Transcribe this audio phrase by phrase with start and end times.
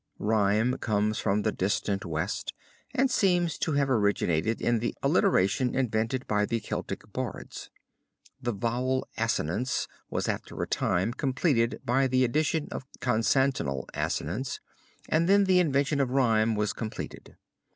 [0.17, 2.53] Rhyme comes from the distant West
[2.91, 7.69] and seems to have originated in the alliteration invented by the Celtic bards.
[8.41, 14.59] The vowel assonance was after a time completed by the addition of consonantal assonance
[15.07, 17.35] and then the invention of rhyme was completed.